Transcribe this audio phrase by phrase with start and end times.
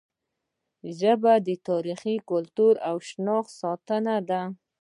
[0.99, 2.01] ژبه د تاریخ،
[2.31, 4.41] کلتور او شناخت ساتونکې ده.